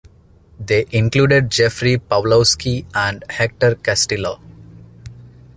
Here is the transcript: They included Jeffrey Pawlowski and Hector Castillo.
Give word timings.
They 0.59 0.87
included 0.89 1.51
Jeffrey 1.51 1.99
Pawlowski 1.99 2.87
and 2.95 3.23
Hector 3.29 3.75
Castillo. 3.75 4.39